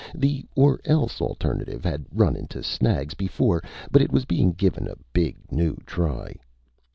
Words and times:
The 0.15 0.47
or 0.55 0.81
else 0.83 1.21
alternative 1.21 1.83
had 1.83 2.05
run 2.11 2.35
into 2.35 2.63
snags, 2.63 3.13
before, 3.13 3.61
but 3.91 4.01
it 4.01 4.11
was 4.11 4.25
being 4.25 4.51
given 4.53 4.87
a 4.87 4.95
big 5.13 5.37
new 5.51 5.77
try. 5.85 6.37